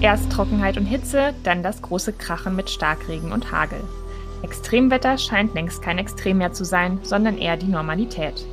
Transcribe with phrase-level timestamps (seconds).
[0.00, 3.80] Erst Trockenheit und Hitze, dann das große Krachen mit Starkregen und Hagel.
[4.42, 8.46] Extremwetter scheint längst kein Extrem mehr zu sein, sondern eher die Normalität.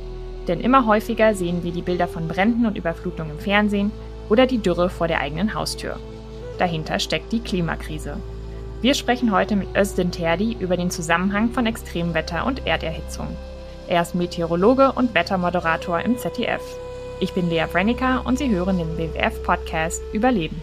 [0.48, 3.92] Denn immer häufiger sehen wir die Bilder von Bränden und Überflutungen im Fernsehen
[4.28, 6.00] oder die Dürre vor der eigenen Haustür.
[6.58, 8.16] Dahinter steckt die Klimakrise.
[8.80, 13.28] Wir sprechen heute mit Özden Terdi über den Zusammenhang von Extremwetter und Erderhitzung.
[13.88, 16.60] Er ist Meteorologe und Wettermoderator im ZDF.
[17.20, 20.60] Ich bin Lea Brenica und Sie hören den WWF-Podcast Überleben.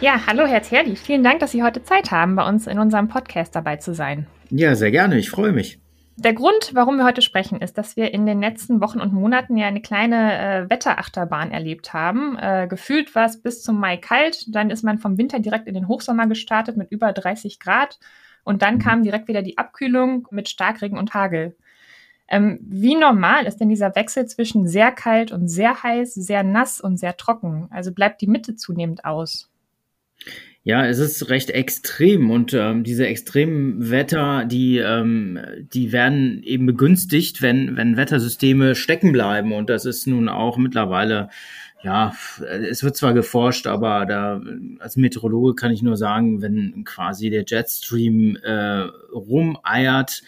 [0.00, 0.96] Ja, hallo Herr Terli.
[0.96, 4.26] Vielen Dank, dass Sie heute Zeit haben, bei uns in unserem Podcast dabei zu sein.
[4.50, 5.16] Ja, sehr gerne.
[5.16, 5.78] Ich freue mich.
[6.22, 9.56] Der Grund, warum wir heute sprechen, ist, dass wir in den letzten Wochen und Monaten
[9.56, 12.38] ja eine kleine äh, Wetterachterbahn erlebt haben.
[12.38, 15.74] Äh, gefühlt war es bis zum Mai kalt, dann ist man vom Winter direkt in
[15.74, 17.98] den Hochsommer gestartet mit über 30 Grad
[18.44, 18.78] und dann mhm.
[18.78, 21.56] kam direkt wieder die Abkühlung mit Starkregen und Hagel.
[22.28, 26.80] Ähm, wie normal ist denn dieser Wechsel zwischen sehr kalt und sehr heiß, sehr nass
[26.80, 27.66] und sehr trocken?
[27.70, 29.51] Also bleibt die Mitte zunehmend aus?
[30.64, 35.40] Ja, es ist recht extrem und ähm, diese extremen Wetter, die, ähm,
[35.74, 39.52] die werden eben begünstigt, wenn, wenn Wettersysteme stecken bleiben.
[39.52, 41.30] Und das ist nun auch mittlerweile,
[41.82, 42.14] ja,
[42.70, 44.40] es wird zwar geforscht, aber da
[44.78, 50.22] als Meteorologe kann ich nur sagen, wenn quasi der Jetstream äh, rumeiert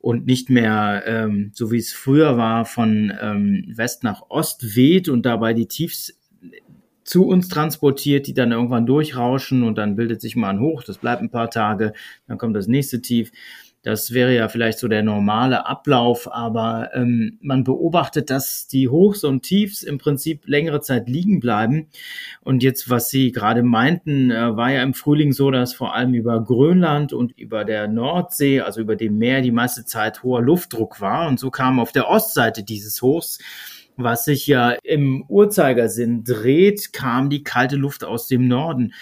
[0.00, 5.08] und nicht mehr, ähm, so wie es früher war, von ähm, West nach Ost weht
[5.08, 6.19] und dabei die Tiefs
[7.10, 10.98] zu uns transportiert, die dann irgendwann durchrauschen und dann bildet sich mal ein Hoch, das
[10.98, 11.92] bleibt ein paar Tage,
[12.28, 13.32] dann kommt das nächste Tief.
[13.82, 19.24] Das wäre ja vielleicht so der normale Ablauf, aber ähm, man beobachtet, dass die Hochs
[19.24, 21.88] und Tiefs im Prinzip längere Zeit liegen bleiben.
[22.42, 26.14] Und jetzt, was Sie gerade meinten, äh, war ja im Frühling so, dass vor allem
[26.14, 31.00] über Grönland und über der Nordsee, also über dem Meer, die meiste Zeit hoher Luftdruck
[31.00, 31.26] war.
[31.26, 33.38] Und so kam auf der Ostseite dieses Hochs
[34.02, 38.92] was sich ja im Uhrzeigersinn dreht, kam die kalte Luft aus dem Norden.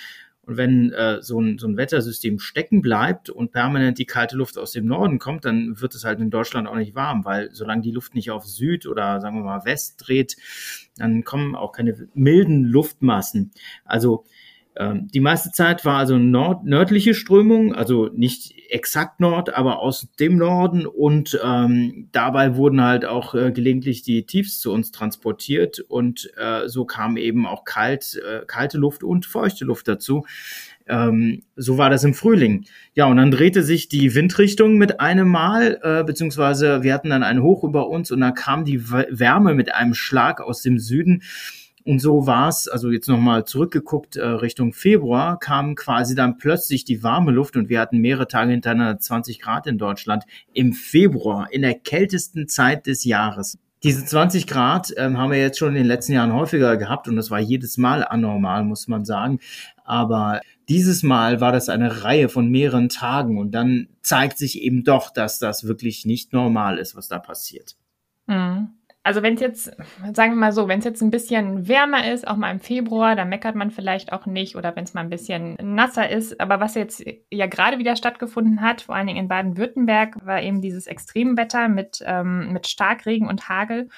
[0.49, 4.57] Und wenn äh, so, ein, so ein Wettersystem stecken bleibt und permanent die kalte Luft
[4.57, 7.83] aus dem Norden kommt, dann wird es halt in Deutschland auch nicht warm, weil solange
[7.83, 10.37] die Luft nicht auf Süd oder sagen wir mal West dreht,
[10.97, 13.51] dann kommen auch keine milden Luftmassen.
[13.85, 14.25] Also
[14.77, 20.09] ähm, die meiste Zeit war also nord nördliche Strömung, also nicht exakt Nord, aber aus
[20.21, 25.81] dem Norden und ähm, dabei wurden halt auch äh, gelegentlich die Tiefs zu uns transportiert
[25.81, 30.25] und äh, so kam eben auch kalt, äh, kalte Luft und feuchte Luft dazu.
[30.87, 32.65] Ähm, so war das im Frühling.
[32.95, 37.23] Ja, und dann drehte sich die Windrichtung mit einem Mal, äh, beziehungsweise wir hatten dann
[37.23, 41.23] ein Hoch über uns und dann kam die Wärme mit einem Schlag aus dem Süden
[41.89, 46.85] und so war es, also jetzt nochmal zurückgeguckt äh, Richtung Februar, kam quasi dann plötzlich
[46.85, 51.51] die warme Luft und wir hatten mehrere Tage hintereinander 20 Grad in Deutschland im Februar,
[51.51, 53.57] in der kältesten Zeit des Jahres.
[53.85, 57.17] Diese 20 Grad ähm, haben wir jetzt schon in den letzten Jahren häufiger gehabt und
[57.17, 59.41] das war jedes Mal anormal, muss man sagen.
[59.83, 64.85] Aber dieses Mal war das eine Reihe von mehreren Tagen und dann zeigt sich eben
[64.85, 67.77] doch, dass das wirklich nicht normal ist, was da passiert.
[68.27, 68.78] Mhm.
[69.09, 69.65] Also wenn es jetzt,
[70.13, 73.17] sagen wir mal so, wenn es jetzt ein bisschen wärmer ist, auch mal im Februar,
[73.17, 76.39] dann meckert man vielleicht auch nicht oder wenn es mal ein bisschen nasser ist.
[76.43, 80.61] Aber was jetzt ja gerade wieder stattgefunden hat, vor allen Dingen in Baden-Württemberg, war eben
[80.61, 83.89] dieses Extremwetter mit, ähm, mit Starkregen und Hagel.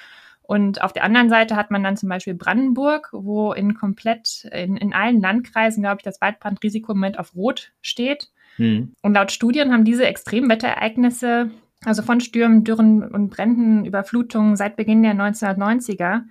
[0.43, 4.77] Und auf der anderen Seite hat man dann zum Beispiel Brandenburg, wo in komplett, in,
[4.77, 8.29] in allen Landkreisen, glaube ich, das Waldbrandrisiko im Moment auf Rot steht.
[8.55, 8.93] Hm.
[9.01, 11.51] Und laut Studien haben diese Extremwetterereignisse
[11.83, 16.23] also von Stürmen, Dürren und Bränden, Überflutungen seit Beginn der 1990er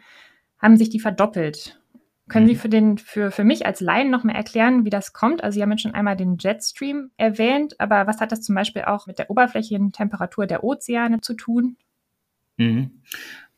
[0.58, 1.80] haben sich die verdoppelt.
[2.28, 2.58] Können Sie mhm.
[2.58, 5.42] für, den, für, für mich als Laien noch mal erklären, wie das kommt?
[5.42, 8.82] Also Sie haben jetzt schon einmal den Jetstream erwähnt, aber was hat das zum Beispiel
[8.82, 11.76] auch mit der Oberflächentemperatur der Ozeane zu tun?
[12.56, 13.02] Mhm.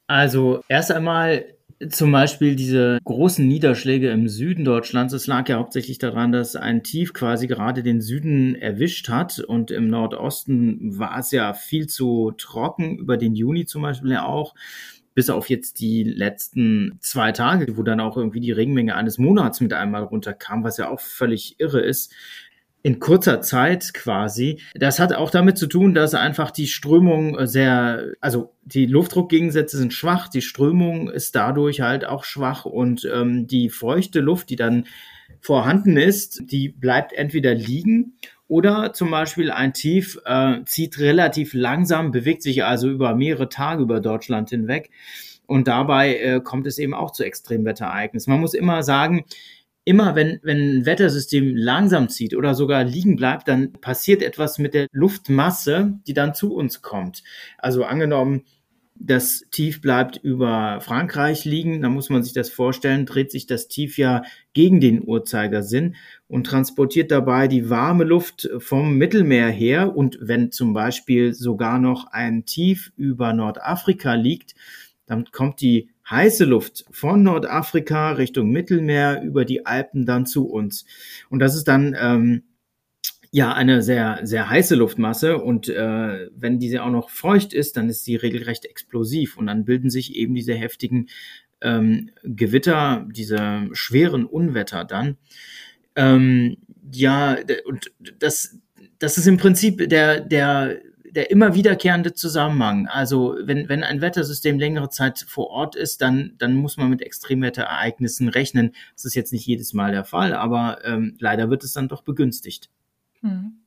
[0.07, 1.45] Also erst einmal
[1.91, 6.83] zum Beispiel diese großen Niederschläge im Süden Deutschlands, es lag ja hauptsächlich daran, dass ein
[6.83, 12.33] Tief quasi gerade den Süden erwischt hat und im Nordosten war es ja viel zu
[12.39, 14.55] trocken, über den Juni zum Beispiel ja auch
[15.15, 19.61] bis auf jetzt die letzten zwei Tage, wo dann auch irgendwie die Regenmenge eines Monats
[19.61, 22.13] mit einmal runterkam, was ja auch völlig irre ist
[22.83, 24.61] in kurzer Zeit quasi.
[24.75, 29.93] Das hat auch damit zu tun, dass einfach die Strömung sehr, also die Luftdruckgegensätze sind
[29.93, 34.87] schwach, die Strömung ist dadurch halt auch schwach und ähm, die feuchte Luft, die dann
[35.41, 38.15] vorhanden ist, die bleibt entweder liegen
[38.49, 43.83] oder zum Beispiel ein Tief äh, zieht relativ langsam, bewegt sich also über mehrere Tage
[43.83, 44.91] über Deutschland hinweg
[45.47, 48.31] Und dabei äh, kommt es eben auch zu Extremwetterereignissen.
[48.31, 49.25] Man muss immer sagen,
[49.85, 54.75] immer wenn, wenn ein Wettersystem langsam zieht oder sogar liegen bleibt, dann passiert etwas mit
[54.75, 57.23] der Luftmasse, die dann zu uns kommt.
[57.59, 58.45] Also angenommen,
[58.95, 63.67] das Tief bleibt über Frankreich liegen, dann muss man sich das vorstellen, dreht sich das
[63.67, 65.97] Tief ja gegen den Uhrzeigersinn
[66.29, 69.97] und transportiert dabei die warme Luft vom Mittelmeer her.
[69.97, 74.55] Und wenn zum Beispiel sogar noch ein Tief über Nordafrika liegt,
[75.07, 80.85] dann kommt die heiße Luft von Nordafrika Richtung Mittelmeer über die Alpen dann zu uns.
[81.31, 82.43] Und das ist dann ähm,
[83.31, 85.39] ja eine sehr, sehr heiße Luftmasse.
[85.39, 89.37] Und äh, wenn diese auch noch feucht ist, dann ist sie regelrecht explosiv.
[89.37, 91.09] Und dann bilden sich eben diese heftigen
[91.61, 95.17] ähm, Gewitter, diese schweren Unwetter dann.
[95.97, 96.59] Ähm,
[96.93, 98.59] ja, und das,
[98.99, 100.81] das ist im Prinzip der, der
[101.15, 102.89] der immer wiederkehrende Zusammenhang.
[102.89, 107.03] Also wenn, wenn ein Wettersystem längere Zeit vor Ort ist, dann, dann muss man mit
[107.03, 108.73] Extremwetterereignissen rechnen.
[108.95, 112.03] Das ist jetzt nicht jedes Mal der Fall, aber ähm, leider wird es dann doch
[112.03, 112.71] begünstigt.
[113.21, 113.61] Hm.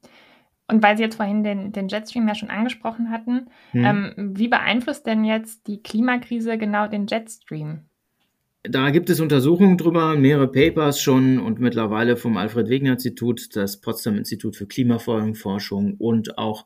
[0.68, 3.86] Und weil Sie jetzt vorhin den, den Jetstream ja schon angesprochen hatten, hm.
[3.86, 7.82] ähm, wie beeinflusst denn jetzt die Klimakrise genau den Jetstream?
[8.70, 14.66] Da gibt es Untersuchungen drüber, mehrere Papers schon und mittlerweile vom Alfred-Wegener-Institut, das Potsdam-Institut für
[14.66, 16.66] Klimaforschung und auch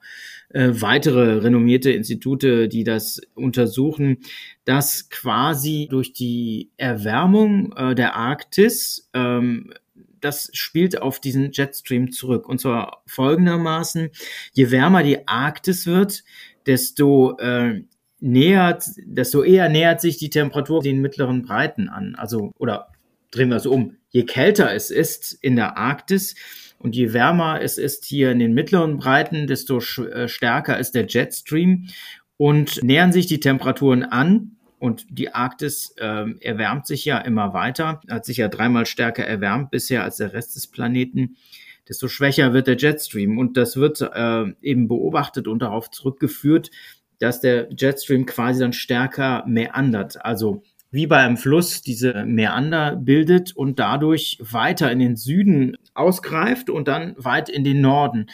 [0.49, 4.17] äh, weitere renommierte Institute, die das untersuchen,
[4.65, 9.73] dass quasi durch die Erwärmung äh, der Arktis ähm,
[10.21, 12.47] das spielt auf diesen Jetstream zurück.
[12.49, 14.09] Und zwar folgendermaßen,
[14.51, 16.23] je wärmer die Arktis wird,
[16.65, 17.83] desto äh,
[18.19, 22.15] nähert, desto eher nähert sich die Temperatur den mittleren Breiten an.
[22.15, 22.89] Also, oder
[23.31, 26.35] drehen wir es um, je kälter es ist in der Arktis
[26.79, 31.05] und je wärmer es ist hier in den mittleren Breiten, desto äh, stärker ist der
[31.07, 31.87] Jetstream
[32.37, 34.55] und nähern sich die Temperaturen an.
[34.79, 39.71] Und die Arktis äh, erwärmt sich ja immer weiter, hat sich ja dreimal stärker erwärmt
[39.71, 41.35] bisher als der Rest des Planeten
[41.89, 43.37] desto schwächer wird der Jetstream.
[43.37, 46.69] Und das wird äh, eben beobachtet und darauf zurückgeführt,
[47.19, 50.23] dass der Jetstream quasi dann stärker meandert.
[50.25, 56.69] Also wie bei einem Fluss diese Meander bildet und dadurch weiter in den Süden ausgreift
[56.69, 58.27] und dann weit in den Norden.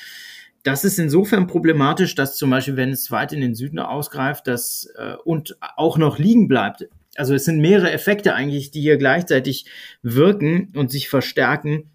[0.64, 4.90] Das ist insofern problematisch, dass zum Beispiel, wenn es weit in den Süden ausgreift, das
[4.98, 6.88] äh, und auch noch liegen bleibt.
[7.18, 9.66] Also es sind mehrere Effekte eigentlich, die hier gleichzeitig
[10.02, 11.92] wirken und sich verstärken.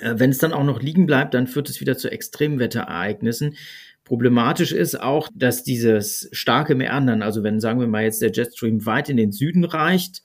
[0.00, 3.56] Äh, wenn es dann auch noch liegen bleibt, dann führt es wieder zu Extremwetterereignissen.
[4.04, 8.84] Problematisch ist auch, dass dieses starke Meandern, also wenn, sagen wir mal, jetzt der Jetstream
[8.84, 10.22] weit in den Süden reicht,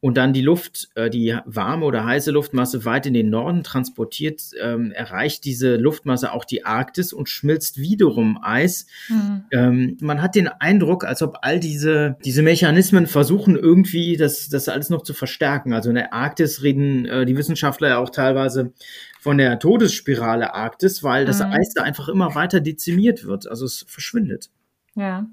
[0.00, 4.42] und dann die Luft, äh, die warme oder heiße Luftmasse weit in den Norden transportiert,
[4.60, 8.86] ähm, erreicht diese Luftmasse auch die Arktis und schmilzt wiederum Eis.
[9.08, 9.44] Mhm.
[9.52, 14.68] Ähm, man hat den Eindruck, als ob all diese, diese Mechanismen versuchen irgendwie das, das
[14.68, 15.72] alles noch zu verstärken.
[15.72, 18.74] Also in der Arktis reden äh, die Wissenschaftler ja auch teilweise
[19.20, 21.52] von der Todesspirale Arktis, weil das mhm.
[21.52, 23.48] Eis da einfach immer weiter dezimiert wird.
[23.48, 24.50] Also es verschwindet.
[24.94, 25.26] Ja.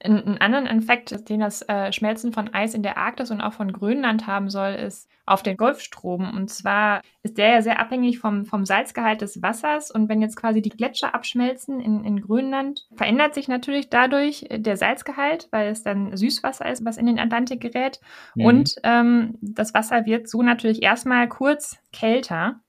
[0.00, 3.72] Ein, anderen Effekt, den das äh, Schmelzen von Eis in der Arktis und auch von
[3.72, 6.32] Grönland haben soll, ist auf den Golfstrom.
[6.34, 9.90] Und zwar ist der ja sehr abhängig vom, vom Salzgehalt des Wassers.
[9.90, 14.76] Und wenn jetzt quasi die Gletscher abschmelzen in, in Grönland, verändert sich natürlich dadurch der
[14.76, 18.00] Salzgehalt, weil es dann Süßwasser ist, was in den Atlantik gerät.
[18.34, 18.44] Mhm.
[18.44, 22.60] Und ähm, das Wasser wird so natürlich erstmal kurz kälter.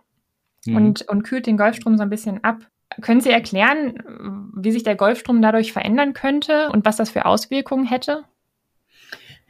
[0.65, 0.75] Mhm.
[0.75, 2.67] Und, und kühlt den Golfstrom so ein bisschen ab.
[3.01, 7.86] Können Sie erklären, wie sich der Golfstrom dadurch verändern könnte und was das für Auswirkungen
[7.86, 8.24] hätte?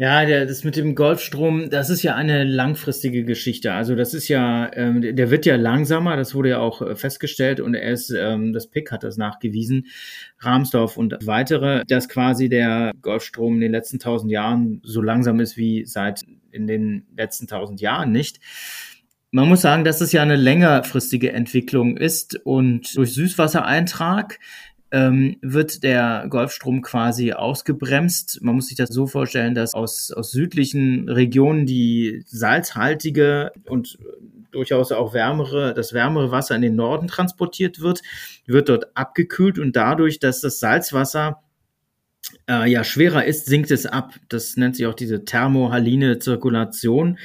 [0.02, 3.74] Ja, der, das mit dem Golfstrom, das ist ja eine langfristige Geschichte.
[3.74, 7.60] Also das ist ja, ähm, der wird ja langsamer, das wurde ja auch äh, festgestellt
[7.60, 9.88] und er ist, ähm, das PIC hat das nachgewiesen,
[10.40, 15.58] Rahmsdorf und weitere, dass quasi der Golfstrom in den letzten tausend Jahren so langsam ist
[15.58, 18.40] wie seit in den letzten tausend Jahren nicht.
[19.32, 24.40] Man muss sagen, dass es ja eine längerfristige Entwicklung ist und durch Süßwassereintrag
[24.92, 28.40] ähm, wird der Golfstrom quasi ausgebremst.
[28.42, 34.00] Man muss sich das so vorstellen, dass aus, aus südlichen Regionen die salzhaltige und
[34.50, 38.02] durchaus auch wärmere, das wärmere Wasser in den Norden transportiert wird,
[38.48, 41.44] wird dort abgekühlt und dadurch, dass das Salzwasser
[42.50, 44.16] äh, ja schwerer ist, sinkt es ab.
[44.28, 47.20] Das nennt sich auch diese thermohaline Zirkulation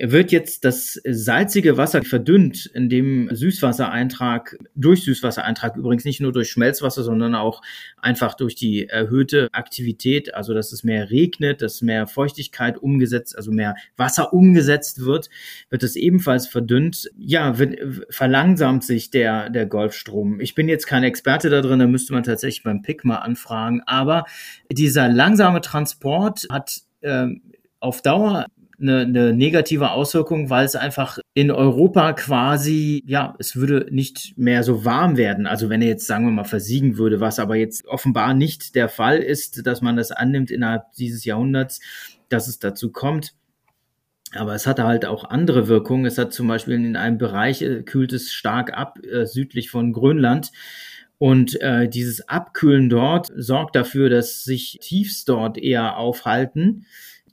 [0.00, 7.02] wird jetzt das salzige Wasser verdünnt, indem Süßwassereintrag, durch Süßwassereintrag übrigens nicht nur durch Schmelzwasser,
[7.02, 7.62] sondern auch
[8.00, 13.50] einfach durch die erhöhte Aktivität, also dass es mehr regnet, dass mehr Feuchtigkeit umgesetzt, also
[13.50, 15.28] mehr Wasser umgesetzt wird,
[15.70, 17.10] wird es ebenfalls verdünnt.
[17.16, 17.78] Ja, wird,
[18.10, 20.40] verlangsamt sich der, der Golfstrom.
[20.40, 23.82] Ich bin jetzt kein Experte da drin, da müsste man tatsächlich beim PIC mal anfragen,
[23.86, 24.24] aber
[24.70, 27.28] dieser langsame Transport hat äh,
[27.80, 28.46] auf Dauer
[28.80, 34.62] eine, eine negative Auswirkung, weil es einfach in Europa quasi, ja, es würde nicht mehr
[34.62, 35.46] so warm werden.
[35.46, 38.88] Also wenn er jetzt, sagen wir mal, versiegen würde, was aber jetzt offenbar nicht der
[38.88, 41.80] Fall ist, dass man das annimmt innerhalb dieses Jahrhunderts,
[42.28, 43.34] dass es dazu kommt.
[44.34, 46.04] Aber es hatte halt auch andere Wirkungen.
[46.04, 49.92] Es hat zum Beispiel in einem Bereich äh, kühlt es stark ab, äh, südlich von
[49.92, 50.52] Grönland.
[51.16, 56.86] Und äh, dieses Abkühlen dort sorgt dafür, dass sich Tiefs dort eher aufhalten.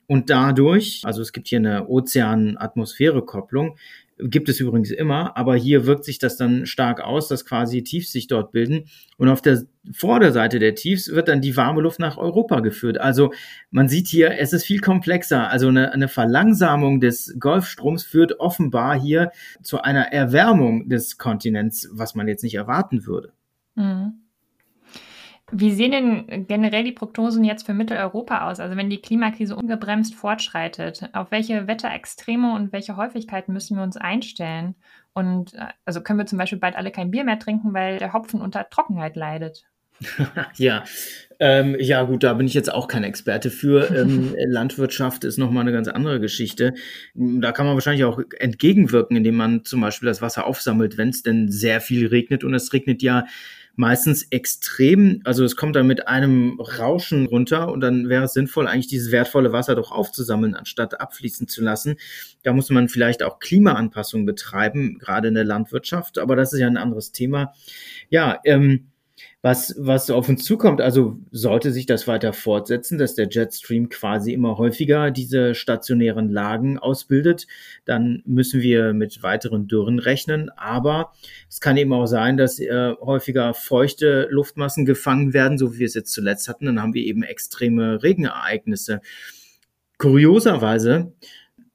[0.07, 3.77] Und dadurch, also es gibt hier eine Ozean-Atmosphäre-Kopplung,
[4.17, 8.12] gibt es übrigens immer, aber hier wirkt sich das dann stark aus, dass quasi Tiefs
[8.12, 8.85] sich dort bilden.
[9.17, 12.97] Und auf der Vorderseite der Tiefs wird dann die warme Luft nach Europa geführt.
[12.97, 13.33] Also
[13.71, 15.50] man sieht hier, es ist viel komplexer.
[15.50, 19.31] Also eine, eine Verlangsamung des Golfstroms führt offenbar hier
[19.62, 23.33] zu einer Erwärmung des Kontinents, was man jetzt nicht erwarten würde.
[23.75, 24.25] Mhm.
[25.52, 28.60] Wie sehen denn generell die Prognosen jetzt für Mitteleuropa aus?
[28.60, 33.96] Also wenn die Klimakrise ungebremst fortschreitet, auf welche Wetterextreme und welche Häufigkeiten müssen wir uns
[33.96, 34.75] einstellen?
[35.14, 38.14] Und äh, also können wir zum Beispiel bald alle kein Bier mehr trinken, weil der
[38.14, 39.66] Hopfen unter Trockenheit leidet?
[40.58, 40.84] ja,
[41.40, 43.90] ähm, ja gut, da bin ich jetzt auch kein Experte für.
[43.96, 46.74] Ähm, Landwirtschaft ist nochmal eine ganz andere Geschichte.
[47.14, 51.22] Da kann man wahrscheinlich auch entgegenwirken, indem man zum Beispiel das Wasser aufsammelt, wenn es
[51.22, 52.44] denn sehr viel regnet.
[52.44, 53.25] Und es regnet ja
[53.75, 58.67] meistens extrem, also es kommt dann mit einem Rauschen runter und dann wäre es sinnvoll,
[58.67, 61.98] eigentlich dieses wertvolle Wasser doch aufzusammeln, anstatt abfließen zu lassen.
[62.44, 66.67] Da muss man vielleicht auch Klimaanpassungen betreiben, gerade in der Landwirtschaft, aber das ist ja
[66.67, 67.53] ein anderes Thema.
[68.10, 68.88] Ja, ähm,
[69.41, 70.81] was, was auf uns zukommt.
[70.81, 76.79] Also sollte sich das weiter fortsetzen, dass der Jetstream quasi immer häufiger diese stationären Lagen
[76.79, 77.48] ausbildet,
[77.86, 80.50] dann müssen wir mit weiteren Dürren rechnen.
[80.50, 81.13] Aber
[81.50, 85.88] es kann eben auch sein, dass äh, häufiger feuchte Luftmassen gefangen werden, so wie wir
[85.88, 86.65] es jetzt zuletzt hatten.
[86.65, 89.01] Dann haben wir eben extreme Regenereignisse.
[89.98, 91.13] Kurioserweise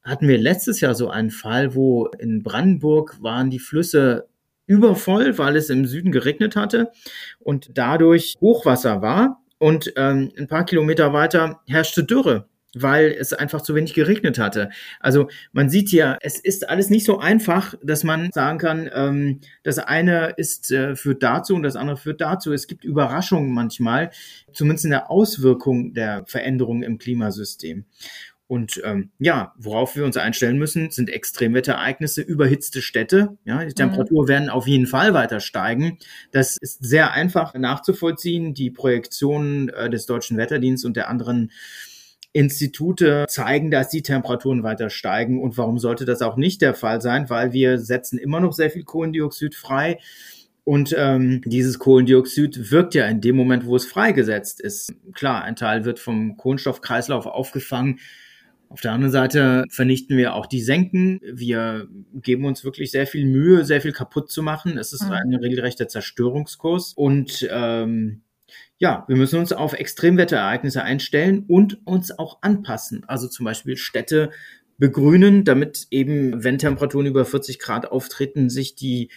[0.02, 4.28] hatten wir letztes Jahr so einen Fall, wo in Brandenburg waren die Flüsse
[4.70, 6.92] übervoll, weil es im Süden geregnet hatte
[7.40, 9.42] und dadurch Hochwasser war.
[9.58, 14.70] Und ähm, ein paar Kilometer weiter herrschte Dürre weil es einfach zu wenig geregnet hatte.
[15.00, 19.40] Also man sieht hier, es ist alles nicht so einfach, dass man sagen kann, ähm,
[19.62, 22.52] das eine ist äh, führt dazu und das andere führt dazu.
[22.52, 24.10] Es gibt Überraschungen manchmal,
[24.52, 27.86] zumindest in der Auswirkung der Veränderungen im Klimasystem.
[28.50, 33.38] Und ähm, ja, worauf wir uns einstellen müssen, sind Extremwetterereignisse, überhitzte Städte.
[33.44, 33.74] Ja, die mhm.
[33.76, 34.28] Temperaturen mhm.
[34.28, 35.98] werden auf jeden Fall weiter steigen.
[36.32, 38.52] Das ist sehr einfach nachzuvollziehen.
[38.52, 41.52] Die Projektionen äh, des Deutschen Wetterdienstes und der anderen
[42.32, 45.40] Institute zeigen, dass die Temperaturen weiter steigen.
[45.40, 47.30] Und warum sollte das auch nicht der Fall sein?
[47.30, 50.00] Weil wir setzen immer noch sehr viel Kohlendioxid frei.
[50.64, 54.92] Und ähm, dieses Kohlendioxid wirkt ja in dem Moment, wo es freigesetzt ist.
[55.14, 58.00] Klar, ein Teil wird vom Kohlenstoffkreislauf aufgefangen
[58.70, 61.20] auf der anderen Seite vernichten wir auch die Senken.
[61.24, 64.78] Wir geben uns wirklich sehr viel Mühe, sehr viel kaputt zu machen.
[64.78, 65.10] Es ist mhm.
[65.10, 66.92] ein regelrechter Zerstörungskurs.
[66.94, 68.22] Und ähm,
[68.78, 73.02] ja, wir müssen uns auf Extremwetterereignisse einstellen und uns auch anpassen.
[73.08, 74.30] Also zum Beispiel Städte
[74.78, 79.10] begrünen, damit eben, wenn Temperaturen über 40 Grad auftreten, sich die,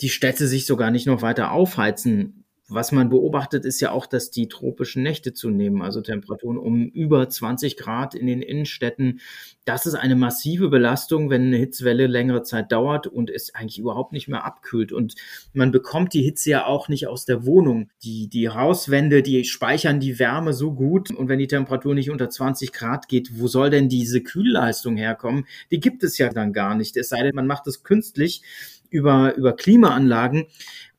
[0.00, 4.30] die Städte sich sogar nicht noch weiter aufheizen was man beobachtet, ist ja auch, dass
[4.30, 9.20] die tropischen Nächte zunehmen, also Temperaturen um über 20 Grad in den Innenstädten.
[9.64, 14.12] Das ist eine massive Belastung, wenn eine Hitzwelle längere Zeit dauert und es eigentlich überhaupt
[14.12, 14.92] nicht mehr abkühlt.
[14.92, 15.14] Und
[15.54, 17.90] man bekommt die Hitze ja auch nicht aus der Wohnung.
[18.02, 21.10] Die, die Hauswände, die speichern die Wärme so gut.
[21.10, 25.46] Und wenn die Temperatur nicht unter 20 Grad geht, wo soll denn diese Kühlleistung herkommen?
[25.70, 26.96] Die gibt es ja dann gar nicht.
[26.98, 28.42] Es sei denn, man macht es künstlich
[28.90, 30.46] über, über Klimaanlagen.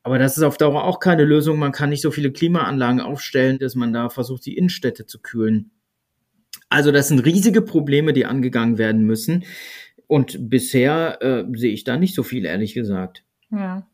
[0.04, 1.60] Aber das ist auf Dauer auch keine Lösung.
[1.60, 5.72] Man kann nicht so viele Klimaanlagen aufstellen, dass man da versucht, die Innenstädte zu kühlen.
[6.70, 9.44] Also das sind riesige Probleme, die angegangen werden müssen.
[10.08, 13.24] Und bisher äh, sehe ich da nicht so viel, ehrlich gesagt.
[13.52, 13.88] Ja.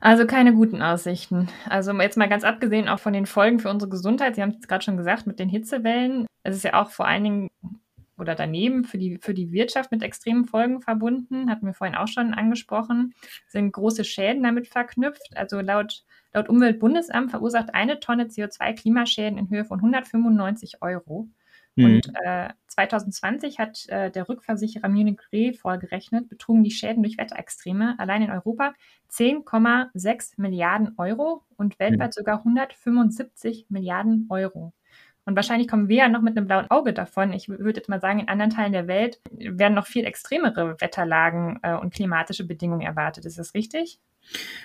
[0.00, 1.48] Also keine guten Aussichten.
[1.68, 4.36] Also jetzt mal ganz abgesehen auch von den Folgen für unsere Gesundheit.
[4.36, 6.26] Sie haben es gerade schon gesagt mit den Hitzewellen.
[6.42, 7.48] Es ist ja auch vor allen Dingen
[8.18, 12.08] oder daneben für die, für die Wirtschaft mit extremen Folgen verbunden, hatten wir vorhin auch
[12.08, 13.14] schon angesprochen,
[13.48, 15.36] sind große Schäden damit verknüpft.
[15.36, 21.28] Also laut, laut Umweltbundesamt verursacht eine Tonne CO2 Klimaschäden in Höhe von 195 Euro.
[21.76, 21.84] Mhm.
[21.84, 27.98] Und äh, 2020 hat äh, der Rückversicherer Munich Re vorgerechnet, betrugen die Schäden durch Wetterextreme
[27.98, 28.74] allein in Europa
[29.10, 32.12] 10,6 Milliarden Euro und weltweit mhm.
[32.12, 34.72] sogar 175 Milliarden Euro.
[35.26, 37.32] Und wahrscheinlich kommen wir ja noch mit einem blauen Auge davon.
[37.32, 41.58] Ich würde jetzt mal sagen, in anderen Teilen der Welt werden noch viel extremere Wetterlagen
[41.62, 43.24] äh, und klimatische Bedingungen erwartet.
[43.26, 43.98] Ist das richtig?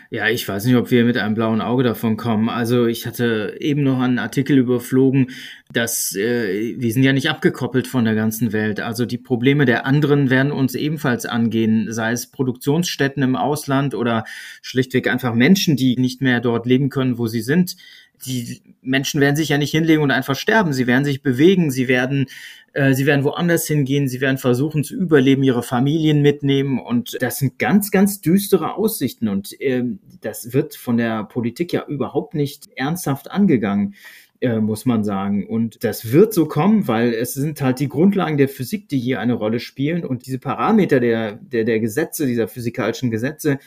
[0.09, 2.49] Ja, ich weiß nicht, ob wir mit einem blauen Auge davon kommen.
[2.49, 5.31] Also ich hatte eben noch einen Artikel überflogen,
[5.71, 8.81] dass äh, wir sind ja nicht abgekoppelt von der ganzen Welt.
[8.81, 14.25] Also die Probleme der anderen werden uns ebenfalls angehen, sei es Produktionsstätten im Ausland oder
[14.61, 17.77] schlichtweg einfach Menschen, die nicht mehr dort leben können, wo sie sind
[18.25, 20.73] die Menschen werden sich ja nicht hinlegen und einfach sterben.
[20.73, 22.27] Sie werden sich bewegen, sie werden,
[22.73, 26.79] äh, sie werden woanders hingehen, sie werden versuchen zu überleben, ihre Familien mitnehmen.
[26.79, 29.27] Und das sind ganz, ganz düstere Aussichten.
[29.27, 29.83] Und äh,
[30.21, 33.95] das wird von der Politik ja überhaupt nicht ernsthaft angegangen.
[34.43, 35.45] Äh, muss man sagen.
[35.45, 39.19] Und das wird so kommen, weil es sind halt die Grundlagen der Physik, die hier
[39.19, 43.59] eine Rolle spielen und diese Parameter der, der, der Gesetze, dieser physikalischen Gesetze,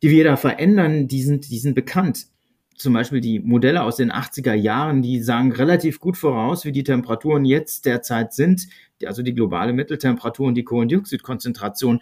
[0.00, 2.26] die wir da verändern, die sind, die sind bekannt
[2.76, 6.84] zum Beispiel die Modelle aus den 80er Jahren, die sagen relativ gut voraus, wie die
[6.84, 8.68] Temperaturen jetzt derzeit sind,
[9.04, 12.00] also die globale Mitteltemperatur und die Kohlendioxidkonzentration.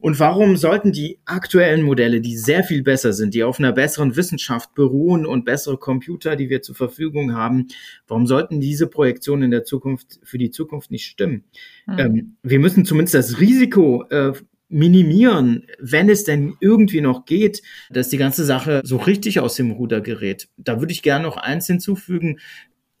[0.00, 4.14] Und warum sollten die aktuellen Modelle, die sehr viel besser sind, die auf einer besseren
[4.14, 7.66] Wissenschaft beruhen und bessere Computer, die wir zur Verfügung haben,
[8.06, 11.44] warum sollten diese Projektionen in der Zukunft für die Zukunft nicht stimmen?
[11.86, 11.98] Mhm.
[11.98, 14.34] Ähm, wir müssen zumindest das Risiko äh,
[14.68, 19.70] minimieren, wenn es denn irgendwie noch geht, dass die ganze Sache so richtig aus dem
[19.70, 20.48] Ruder gerät.
[20.56, 22.38] Da würde ich gerne noch eins hinzufügen.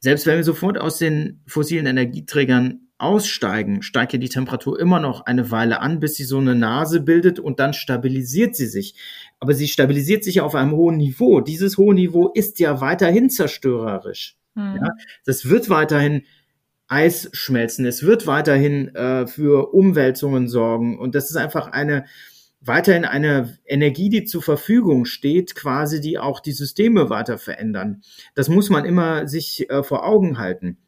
[0.00, 5.26] Selbst wenn wir sofort aus den fossilen Energieträgern aussteigen, steigt ja die Temperatur immer noch
[5.26, 8.94] eine Weile an, bis sie so eine Nase bildet und dann stabilisiert sie sich.
[9.38, 11.40] Aber sie stabilisiert sich auf einem hohen Niveau.
[11.40, 14.36] Dieses hohe Niveau ist ja weiterhin zerstörerisch.
[14.54, 14.78] Mhm.
[14.80, 14.88] Ja,
[15.24, 16.22] das wird weiterhin
[16.88, 17.86] Eis schmelzen.
[17.86, 20.98] Es wird weiterhin äh, für Umwälzungen sorgen.
[20.98, 22.06] Und das ist einfach eine,
[22.60, 28.02] weiterhin eine Energie, die zur Verfügung steht, quasi, die auch die Systeme weiter verändern.
[28.34, 30.78] Das muss man immer sich äh, vor Augen halten.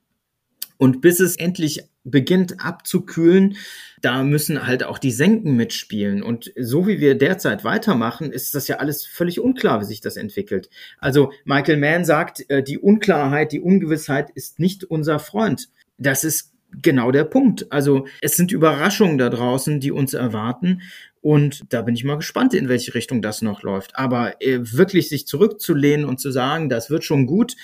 [0.79, 3.57] Und bis es endlich beginnt abzukühlen,
[4.01, 6.23] da müssen halt auch die Senken mitspielen.
[6.23, 10.17] Und so wie wir derzeit weitermachen, ist das ja alles völlig unklar, wie sich das
[10.17, 10.71] entwickelt.
[10.99, 15.69] Also Michael Mann sagt, äh, die Unklarheit, die Ungewissheit ist nicht unser Freund
[16.01, 16.53] das ist
[16.83, 17.71] genau der Punkt.
[17.71, 20.83] Also es sind Überraschungen da draußen, die uns erwarten.
[21.21, 23.97] Und da bin ich mal gespannt, in welche Richtung das noch läuft.
[23.97, 27.57] Aber äh, wirklich sich zurückzulehnen und zu sagen, das wird schon gut,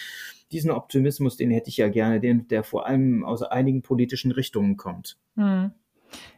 [0.53, 4.77] diesen Optimismus, den hätte ich ja gerne, den, der vor allem aus einigen politischen Richtungen
[4.77, 5.17] kommt.
[5.37, 5.73] Hm.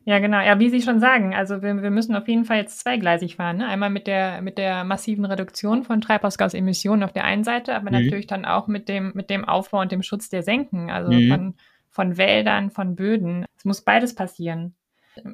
[0.04, 0.40] Ja, genau.
[0.40, 3.58] Ja, wie Sie schon sagen, also wir, wir müssen auf jeden Fall jetzt zweigleisig fahren.
[3.58, 3.68] Ne?
[3.68, 8.04] Einmal mit der, mit der massiven Reduktion von Treibhausgasemissionen auf der einen Seite, aber mhm.
[8.04, 10.90] natürlich dann auch mit dem, mit dem Aufbau und dem Schutz der Senken.
[10.90, 11.28] Also mhm.
[11.28, 11.54] von
[11.98, 13.44] von Wäldern, von Böden.
[13.56, 14.76] Es muss beides passieren.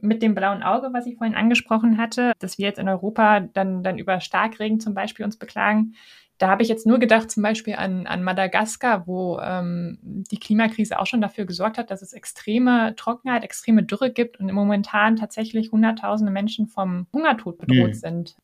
[0.00, 3.82] Mit dem blauen Auge, was ich vorhin angesprochen hatte, dass wir jetzt in Europa dann,
[3.82, 5.94] dann über Starkregen zum Beispiel uns beklagen,
[6.38, 10.98] da habe ich jetzt nur gedacht, zum Beispiel an, an Madagaskar, wo ähm, die Klimakrise
[10.98, 15.70] auch schon dafür gesorgt hat, dass es extreme Trockenheit, extreme Dürre gibt und momentan tatsächlich
[15.70, 17.94] Hunderttausende Menschen vom Hungertod bedroht mhm.
[17.94, 18.36] sind.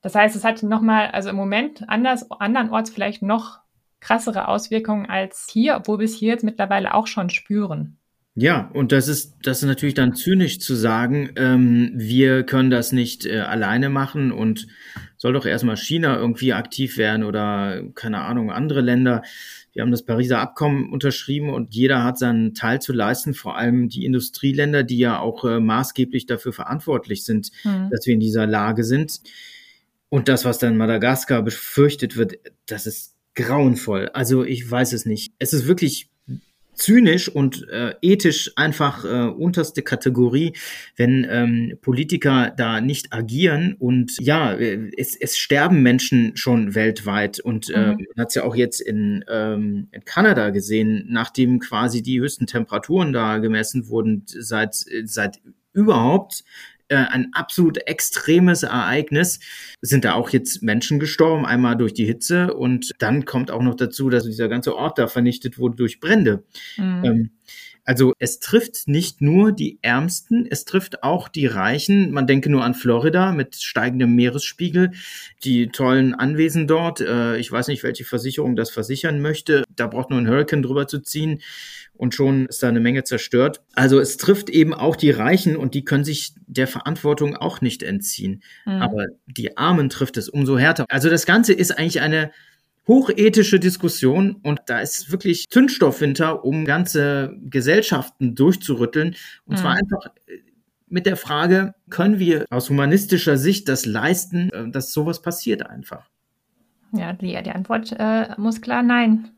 [0.00, 3.61] Das heißt, es hat nochmal, also im Moment anders, andernorts vielleicht noch
[4.02, 7.96] krassere Auswirkungen als hier, obwohl wir es hier jetzt mittlerweile auch schon spüren.
[8.34, 12.90] Ja, und das ist, das ist natürlich dann zynisch zu sagen, ähm, wir können das
[12.90, 14.66] nicht äh, alleine machen und
[15.18, 19.22] soll doch erstmal China irgendwie aktiv werden oder keine Ahnung, andere Länder.
[19.74, 23.90] Wir haben das Pariser Abkommen unterschrieben und jeder hat seinen Teil zu leisten, vor allem
[23.90, 27.90] die Industrieländer, die ja auch äh, maßgeblich dafür verantwortlich sind, mhm.
[27.90, 29.20] dass wir in dieser Lage sind.
[30.08, 34.08] Und das, was dann Madagaskar befürchtet wird, das ist grauenvoll.
[34.10, 35.32] Also ich weiß es nicht.
[35.38, 36.10] Es ist wirklich
[36.74, 40.54] zynisch und äh, ethisch einfach äh, unterste Kategorie,
[40.96, 47.40] wenn ähm, Politiker da nicht agieren und ja, äh, es, es sterben Menschen schon weltweit
[47.40, 48.06] und äh, mhm.
[48.14, 52.46] man hat es ja auch jetzt in, ähm, in Kanada gesehen, nachdem quasi die höchsten
[52.46, 55.40] Temperaturen da gemessen wurden seit seit
[55.74, 56.44] überhaupt
[56.92, 59.40] äh, ein absolut extremes Ereignis.
[59.80, 63.76] Sind da auch jetzt Menschen gestorben, einmal durch die Hitze und dann kommt auch noch
[63.76, 66.44] dazu, dass dieser ganze Ort da vernichtet wurde durch Brände.
[66.76, 67.04] Mhm.
[67.04, 67.30] Ähm,
[67.84, 72.12] also es trifft nicht nur die Ärmsten, es trifft auch die Reichen.
[72.12, 74.92] Man denke nur an Florida mit steigendem Meeresspiegel,
[75.42, 77.00] die tollen Anwesen dort.
[77.00, 79.64] Äh, ich weiß nicht, welche Versicherung das versichern möchte.
[79.74, 81.40] Da braucht nur ein Hurricane drüber zu ziehen
[82.02, 83.62] und schon ist da eine Menge zerstört.
[83.74, 87.84] Also es trifft eben auch die Reichen und die können sich der Verantwortung auch nicht
[87.84, 88.42] entziehen.
[88.66, 88.72] Mhm.
[88.72, 90.84] Aber die Armen trifft es umso härter.
[90.88, 92.32] Also das Ganze ist eigentlich eine
[92.88, 99.14] hochethische Diskussion und da ist wirklich Zündstoff hinter, um ganze Gesellschaften durchzurütteln.
[99.44, 99.60] Und mhm.
[99.60, 100.38] zwar einfach äh,
[100.88, 106.10] mit der Frage, können wir aus humanistischer Sicht das leisten, äh, dass sowas passiert einfach?
[106.92, 109.30] Ja, die, die Antwort äh, muss klar nein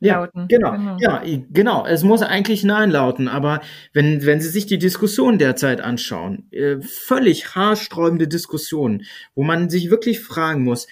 [0.00, 0.28] ja.
[0.48, 1.86] Genau, genau, ja, genau.
[1.86, 3.60] Es muss eigentlich Nein lauten, aber
[3.92, 9.02] wenn, wenn Sie sich die Diskussion derzeit anschauen, äh, völlig haarsträubende Diskussionen,
[9.34, 10.86] wo man sich wirklich fragen muss,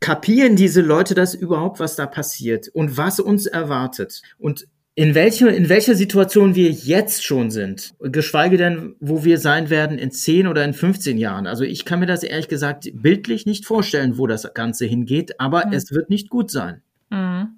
[0.00, 4.20] kapieren diese Leute das überhaupt, was da passiert und was uns erwartet?
[4.38, 4.66] Und
[4.96, 9.98] in welcher, in welcher Situation wir jetzt schon sind, geschweige denn, wo wir sein werden
[9.98, 11.46] in 10 oder in 15 Jahren.
[11.46, 15.66] Also ich kann mir das ehrlich gesagt bildlich nicht vorstellen, wo das Ganze hingeht, aber
[15.66, 15.72] mhm.
[15.72, 16.82] es wird nicht gut sein.
[17.10, 17.56] Mhm.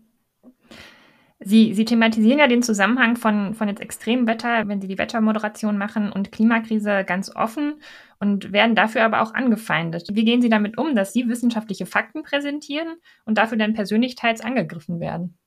[1.49, 5.79] Sie, Sie thematisieren ja den Zusammenhang von, von jetzt extremem Wetter, wenn Sie die Wettermoderation
[5.79, 7.75] machen und Klimakrise ganz offen
[8.19, 10.09] und werden dafür aber auch angefeindet.
[10.13, 14.41] Wie gehen Sie damit um, dass Sie wissenschaftliche Fakten präsentieren und dafür dann persönlich teils
[14.41, 15.39] angegriffen werden?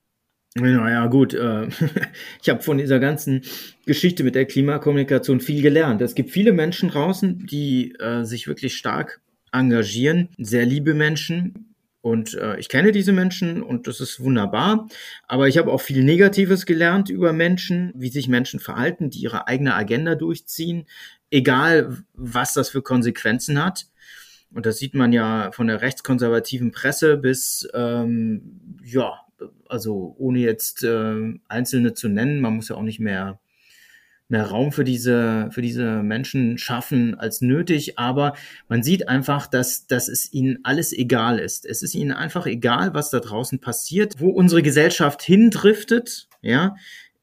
[0.56, 1.34] Naja, gut.
[1.34, 1.68] Äh,
[2.42, 3.42] ich habe von dieser ganzen
[3.86, 6.02] Geschichte mit der Klimakommunikation viel gelernt.
[6.02, 9.20] Es gibt viele Menschen draußen, die äh, sich wirklich stark
[9.52, 11.69] engagieren, sehr liebe Menschen.
[12.02, 14.88] Und äh, ich kenne diese Menschen und das ist wunderbar.
[15.28, 19.48] Aber ich habe auch viel Negatives gelernt über Menschen, wie sich Menschen verhalten, die ihre
[19.48, 20.86] eigene Agenda durchziehen,
[21.30, 23.88] egal was das für Konsequenzen hat.
[24.52, 29.20] Und das sieht man ja von der rechtskonservativen Presse bis ähm, ja
[29.68, 33.40] also ohne jetzt äh, einzelne zu nennen, man muss ja auch nicht mehr
[34.30, 38.34] mehr Raum für diese, für diese Menschen schaffen als nötig, aber
[38.68, 41.66] man sieht einfach, dass, dass es ihnen alles egal ist.
[41.66, 46.76] Es ist ihnen einfach egal, was da draußen passiert, wo unsere Gesellschaft hindriftet, ja.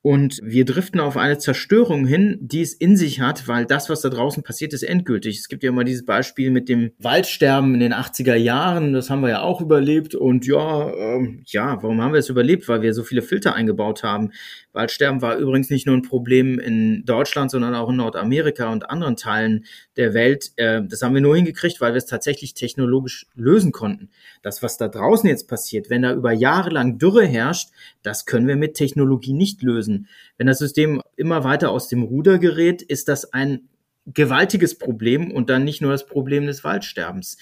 [0.07, 4.03] Und wir driften auf eine Zerstörung hin, die es in sich hat, weil das, was
[4.03, 5.37] da draußen passiert, ist endgültig.
[5.37, 9.23] Es gibt ja immer dieses Beispiel mit dem Waldsterben in den 80er Jahren, das haben
[9.23, 10.15] wir ja auch überlebt.
[10.15, 12.69] Und ja, ähm, ja, warum haben wir es überlebt?
[12.69, 14.31] Weil wir so viele Filter eingebaut haben.
[14.75, 19.17] Waldsterben war übrigens nicht nur ein Problem in Deutschland, sondern auch in Nordamerika und anderen
[19.17, 19.65] Teilen
[19.97, 20.53] der Welt.
[20.55, 24.11] Äh, das haben wir nur hingekriegt, weil wir es tatsächlich technologisch lösen konnten.
[24.43, 27.71] Das, was da draußen jetzt passiert, wenn da über Jahre lang Dürre herrscht,
[28.05, 29.96] das können wir mit Technologie nicht lösen.
[30.39, 33.69] Wenn das System immer weiter aus dem Ruder gerät, ist das ein
[34.07, 37.39] gewaltiges Problem und dann nicht nur das Problem des Waldsterbens.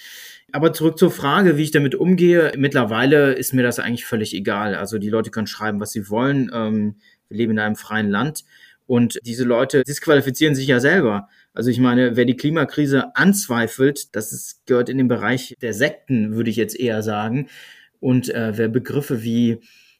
[0.51, 2.53] Aber zurück zur Frage, wie ich damit umgehe.
[2.57, 4.75] Mittlerweile ist mir das eigentlich völlig egal.
[4.75, 6.49] Also die Leute können schreiben, was sie wollen.
[6.53, 6.95] Ähm,
[7.29, 8.45] wir leben in einem freien Land.
[8.87, 11.27] Und diese Leute disqualifizieren sich ja selber.
[11.53, 16.35] Also ich meine, wer die Klimakrise anzweifelt, das ist, gehört in den Bereich der Sekten,
[16.35, 17.47] würde ich jetzt eher sagen.
[17.99, 19.59] Und äh, wer Begriffe wie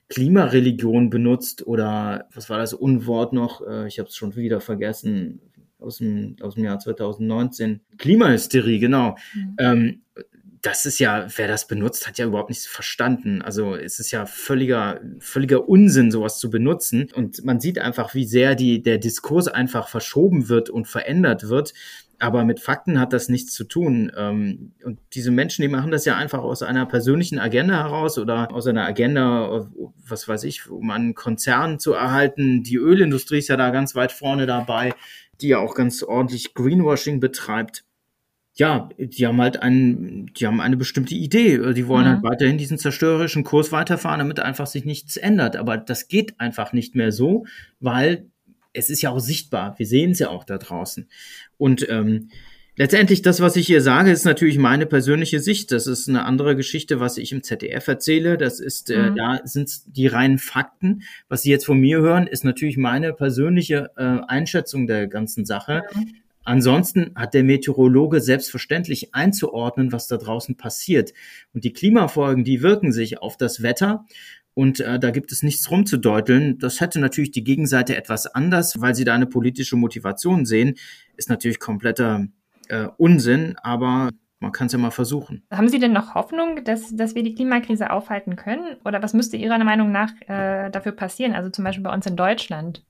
[0.09, 3.65] Klimareligion benutzt oder was war das Unwort noch?
[3.65, 5.41] Äh, ich habe es schon wieder vergessen
[5.79, 7.81] aus dem, aus dem Jahr 2019.
[7.97, 9.17] Klimahysterie, genau.
[9.33, 9.55] Mhm.
[9.59, 10.01] Ähm,
[10.65, 13.43] das ist ja, wer das benutzt, hat ja überhaupt nichts verstanden.
[13.43, 17.11] Also es ist ja völliger, völliger Unsinn, sowas zu benutzen.
[17.13, 21.73] Und man sieht einfach, wie sehr die, der Diskurs einfach verschoben wird und verändert wird.
[22.19, 24.11] Aber mit Fakten hat das nichts zu tun.
[24.15, 28.51] Ähm, und diese Menschen, die machen das ja einfach aus einer persönlichen Agenda heraus oder
[28.53, 29.69] aus einer Agenda,
[30.07, 32.63] was weiß ich, um einen Konzern zu erhalten.
[32.63, 34.93] Die Ölindustrie ist ja da ganz weit vorne dabei,
[35.41, 37.83] die ja auch ganz ordentlich Greenwashing betreibt
[38.57, 41.73] ja, die haben halt einen, die haben eine bestimmte Idee.
[41.73, 42.27] Die wollen halt mhm.
[42.27, 45.57] halt weiterhin diesen zerstörerischen Kurs weiterfahren, damit einfach sich nichts ändert.
[45.57, 47.45] Aber das geht einfach nicht mehr so,
[47.81, 48.29] weil
[48.75, 49.75] es ist ja auch sichtbar.
[49.77, 51.07] Wir sehen es ja auch da draußen.
[51.57, 52.29] Und ähm,
[52.75, 55.71] letztendlich das, was ich hier sage, ist natürlich meine persönliche Sicht.
[55.71, 58.37] Das ist eine andere Geschichte, was ich im ZDF erzähle.
[58.37, 59.15] Das ist, äh, mhm.
[59.15, 61.03] da sind die reinen Fakten.
[61.29, 65.83] Was Sie jetzt von mir hören, ist natürlich meine persönliche äh, Einschätzung der ganzen Sache.
[65.93, 66.15] Mhm.
[66.45, 71.11] Ansonsten hat der Meteorologe selbstverständlich einzuordnen, was da draußen passiert.
[71.53, 74.05] Und die Klimafolgen, die wirken sich auf das Wetter.
[74.55, 76.57] Und äh, da gibt es nichts rumzudeuteln.
[76.57, 80.75] Das hätte natürlich die Gegenseite etwas anders, weil sie da eine politische Motivation sehen.
[81.17, 82.25] Ist natürlich kompletter
[82.69, 85.43] äh, Unsinn, aber man kann es ja mal versuchen.
[85.51, 88.77] Haben Sie denn noch Hoffnung, dass, dass wir die Klimakrise aufhalten können?
[88.85, 91.33] Oder was müsste Ihrer Meinung nach äh, dafür passieren?
[91.33, 92.83] Also zum Beispiel bei uns in Deutschland?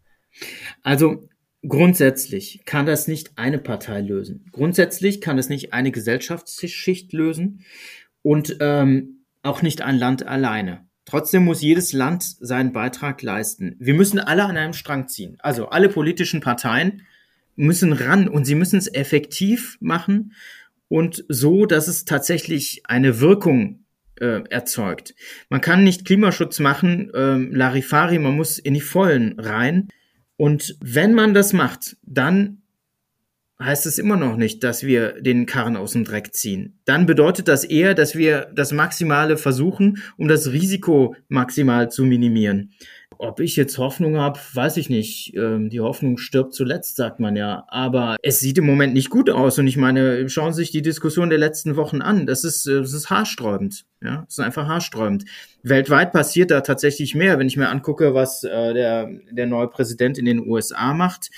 [0.83, 1.27] Also
[1.67, 4.45] Grundsätzlich kann das nicht eine Partei lösen.
[4.51, 7.63] Grundsätzlich kann es nicht eine Gesellschaftsschicht lösen
[8.21, 10.85] und ähm, auch nicht ein Land alleine.
[11.05, 13.75] Trotzdem muss jedes Land seinen Beitrag leisten.
[13.79, 15.37] Wir müssen alle an einem Strang ziehen.
[15.39, 17.03] Also alle politischen Parteien
[17.55, 20.33] müssen ran und sie müssen es effektiv machen
[20.87, 23.85] und so, dass es tatsächlich eine Wirkung
[24.19, 25.15] äh, erzeugt.
[25.49, 29.89] Man kann nicht Klimaschutz machen, ähm, Larifari, man muss in die Vollen rein.
[30.37, 32.61] Und wenn man das macht, dann
[33.61, 36.79] heißt es immer noch nicht, dass wir den Karren aus dem Dreck ziehen.
[36.85, 42.71] Dann bedeutet das eher, dass wir das Maximale versuchen, um das Risiko maximal zu minimieren.
[43.17, 45.33] Ob ich jetzt Hoffnung habe, weiß ich nicht.
[45.35, 47.63] Ähm, die Hoffnung stirbt zuletzt, sagt man ja.
[47.69, 49.57] Aber es sieht im Moment nicht gut aus.
[49.57, 52.25] Und ich meine, schauen Sie sich die Diskussion der letzten Wochen an.
[52.25, 53.85] Das ist, das ist haarsträubend.
[54.01, 55.25] Ja, das ist einfach haarsträubend.
[55.63, 57.39] Weltweit passiert da tatsächlich mehr.
[57.39, 61.29] Wenn ich mir angucke, was äh, der, der neue Präsident in den USA macht,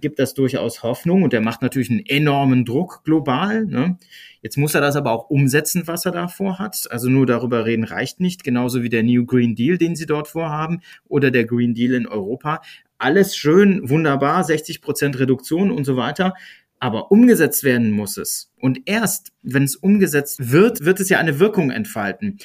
[0.00, 3.64] gibt das durchaus Hoffnung und der macht natürlich einen enormen Druck global.
[3.66, 3.98] Ne?
[4.42, 6.86] Jetzt muss er das aber auch umsetzen, was er da vorhat.
[6.90, 10.28] Also nur darüber reden reicht nicht, genauso wie der New Green Deal, den sie dort
[10.28, 12.60] vorhaben, oder der Green Deal in Europa.
[12.98, 16.34] Alles schön, wunderbar, 60 Prozent Reduktion und so weiter.
[16.78, 18.52] Aber umgesetzt werden muss es.
[18.60, 22.38] Und erst, wenn es umgesetzt wird, wird es ja eine Wirkung entfalten.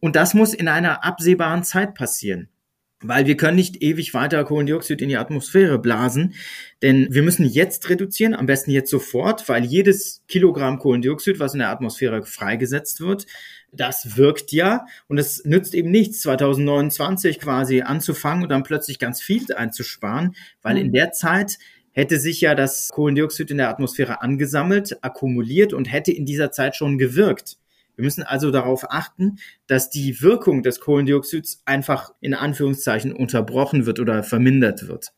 [0.00, 2.48] Und das muss in einer absehbaren Zeit passieren.
[3.00, 6.34] Weil wir können nicht ewig weiter Kohlendioxid in die Atmosphäre blasen,
[6.82, 11.60] denn wir müssen jetzt reduzieren, am besten jetzt sofort, weil jedes Kilogramm Kohlendioxid, was in
[11.60, 13.26] der Atmosphäre freigesetzt wird,
[13.70, 19.20] das wirkt ja und es nützt eben nichts, 2029 quasi anzufangen und dann plötzlich ganz
[19.20, 20.92] viel einzusparen, weil in mhm.
[20.92, 21.58] der Zeit
[21.92, 26.76] hätte sich ja das Kohlendioxid in der Atmosphäre angesammelt, akkumuliert und hätte in dieser Zeit
[26.76, 27.58] schon gewirkt.
[27.98, 33.98] Wir müssen also darauf achten, dass die Wirkung des Kohlendioxids einfach in Anführungszeichen unterbrochen wird
[33.98, 35.12] oder vermindert wird.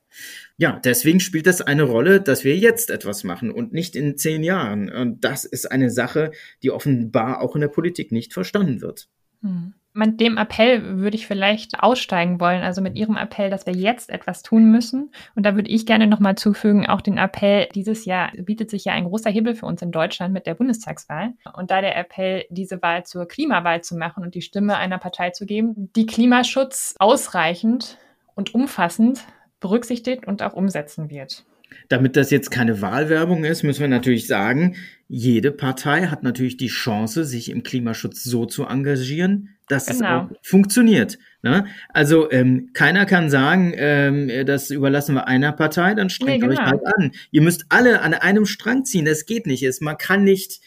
[0.56, 4.42] Ja, deswegen spielt das eine Rolle, dass wir jetzt etwas machen und nicht in zehn
[4.42, 4.90] Jahren.
[4.90, 9.08] Und das ist eine Sache, die offenbar auch in der Politik nicht verstanden wird.
[9.42, 13.74] Hm mit dem Appell würde ich vielleicht aussteigen wollen, also mit Ihrem Appell, dass wir
[13.74, 15.10] jetzt etwas tun müssen.
[15.34, 18.92] Und da würde ich gerne nochmal zufügen, auch den Appell, dieses Jahr bietet sich ja
[18.92, 21.32] ein großer Hebel für uns in Deutschland mit der Bundestagswahl.
[21.54, 25.30] Und da der Appell, diese Wahl zur Klimawahl zu machen und die Stimme einer Partei
[25.30, 27.98] zu geben, die Klimaschutz ausreichend
[28.34, 29.24] und umfassend
[29.58, 31.44] berücksichtigt und auch umsetzen wird.
[31.88, 34.76] Damit das jetzt keine Wahlwerbung ist, müssen wir natürlich sagen,
[35.08, 39.98] jede Partei hat natürlich die Chance, sich im Klimaschutz so zu engagieren, dass genau.
[39.98, 41.18] es auch funktioniert.
[41.42, 41.66] Ne?
[41.88, 46.60] Also ähm, keiner kann sagen, ähm, das überlassen wir einer Partei, dann strengt nee, genau.
[46.60, 47.12] euch halt an.
[47.30, 49.04] Ihr müsst alle an einem Strang ziehen.
[49.04, 49.62] Das geht nicht.
[49.62, 50.60] Es, man kann nicht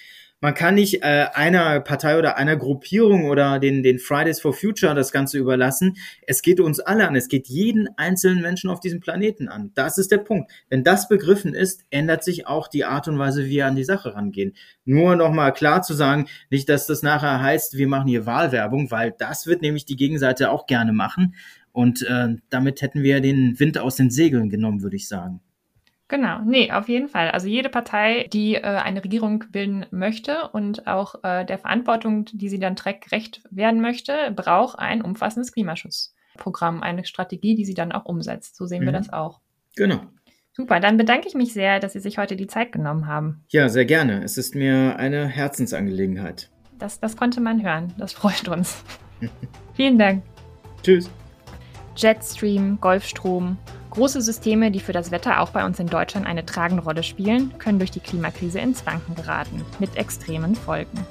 [0.44, 4.94] man kann nicht äh, einer Partei oder einer Gruppierung oder den, den Fridays for Future
[4.94, 5.96] das Ganze überlassen.
[6.28, 7.16] Es geht uns alle an.
[7.16, 9.72] Es geht jeden einzelnen Menschen auf diesem Planeten an.
[9.74, 10.52] Das ist der Punkt.
[10.68, 13.86] Wenn das begriffen ist, ändert sich auch die Art und Weise, wie wir an die
[13.86, 14.52] Sache rangehen.
[14.84, 19.16] Nur nochmal klar zu sagen, nicht, dass das nachher heißt, wir machen hier Wahlwerbung, weil
[19.18, 21.36] das wird nämlich die Gegenseite auch gerne machen.
[21.72, 25.40] Und äh, damit hätten wir den Wind aus den Segeln genommen, würde ich sagen.
[26.14, 27.32] Genau, nee, auf jeden Fall.
[27.32, 32.50] Also jede Partei, die äh, eine Regierung bilden möchte und auch äh, der Verantwortung, die
[32.50, 37.92] sie dann trägt, gerecht werden möchte, braucht ein umfassendes Klimaschutzprogramm, eine Strategie, die sie dann
[37.92, 38.58] auch umsetzt.
[38.58, 38.86] So sehen mhm.
[38.86, 39.40] wir das auch.
[39.76, 40.02] Genau.
[40.52, 43.44] Super, dann bedanke ich mich sehr, dass Sie sich heute die Zeit genommen haben.
[43.50, 44.24] Ja, sehr gerne.
[44.24, 46.52] Es ist mir eine Herzensangelegenheit.
[46.78, 47.92] Das, das konnte man hören.
[47.98, 48.84] Das freut uns.
[49.74, 50.22] Vielen Dank.
[50.84, 51.10] Tschüss.
[51.96, 53.58] Jetstream, Golfstrom
[53.94, 57.56] Große Systeme, die für das Wetter auch bei uns in Deutschland eine tragende Rolle spielen,
[57.60, 61.06] können durch die Klimakrise ins Wanken geraten, mit extremen Folgen.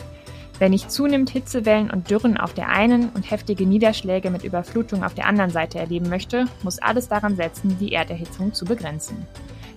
[0.58, 5.14] Wer nicht zunimmt Hitzewellen und Dürren auf der einen und heftige Niederschläge mit Überflutung auf
[5.14, 9.28] der anderen Seite erleben möchte, muss alles daran setzen, die Erderhitzung zu begrenzen.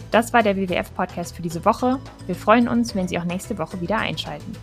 [0.10, 2.00] Das war der WWF-Podcast für diese Woche.
[2.26, 4.54] Wir freuen uns, wenn Sie auch nächste Woche wieder einschalten.